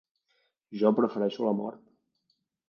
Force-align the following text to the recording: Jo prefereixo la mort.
Jo 0.81 0.91
prefereixo 1.01 1.45
la 1.49 1.53
mort. 1.61 1.85